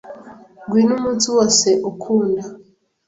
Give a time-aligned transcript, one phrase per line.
[0.65, 2.43] Ngwino umunsi wose ukunda.